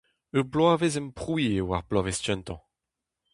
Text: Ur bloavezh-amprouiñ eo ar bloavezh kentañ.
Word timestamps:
Ur 0.35 0.43
bloavezh-amprouiñ 0.51 1.53
eo 1.61 1.65
ar 1.75 1.83
bloavezh 1.89 2.21
kentañ. 2.25 2.61